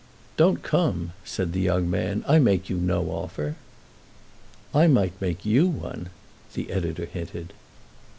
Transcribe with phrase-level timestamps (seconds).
[0.35, 2.25] "Don't come," said the young man.
[2.27, 3.55] "I make you no offer."
[4.73, 6.09] "I might make you one,"
[6.55, 7.53] the editor hinted.